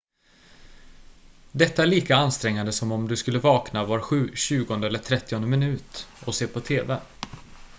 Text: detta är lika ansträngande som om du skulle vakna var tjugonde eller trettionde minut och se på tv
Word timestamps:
detta 1.51 1.83
är 1.83 1.87
lika 1.87 2.15
ansträngande 2.15 2.71
som 2.71 2.91
om 2.91 3.07
du 3.07 3.17
skulle 3.17 3.39
vakna 3.39 3.85
var 3.85 4.35
tjugonde 4.35 4.87
eller 4.87 4.99
trettionde 4.99 5.47
minut 5.47 6.07
och 6.27 6.35
se 6.35 6.47
på 6.47 6.59
tv 6.61 7.01